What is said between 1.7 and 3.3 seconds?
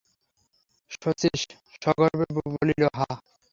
সগর্বে বলিল, হাঁ।